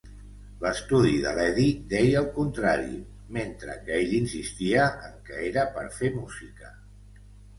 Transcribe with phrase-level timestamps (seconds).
[0.61, 2.95] L'estudi de l"Eddie deia el contrari,
[3.37, 6.73] mentre que ell insistia en que era per fer música.